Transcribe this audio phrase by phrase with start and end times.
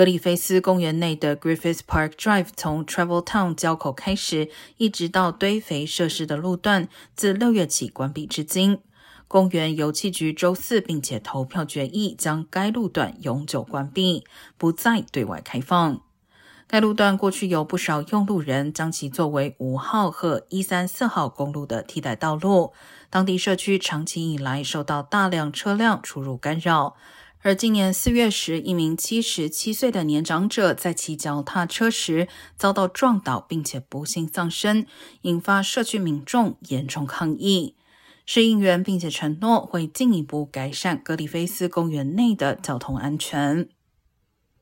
[0.00, 8.78] 格里菲斯公园内的 Griffith Park Drive 从 Travel Town 交口开始，一直到堆肥设施的路段，自六月起关闭至今。
[9.28, 14.24] 公园油气局周四并且投票决议，将该路段永久关闭，
[14.56, 16.00] 不再对外开放。
[16.66, 22.72] 该路段过去有不少用路人将其作为五号和一三四号公路的替代道路，
[23.10, 26.96] 当地社区长期以来受到大量车辆出入干扰。
[27.42, 34.84] 而今年四月时，一名七十七岁的年长者在骑脚踏车时遭到撞倒，并且不幸丧生，
[35.22, 37.76] 引发社区民众严重抗议。
[38.26, 43.68] 市议员并且承诺会进一步改善格里菲斯公园内的交通安全。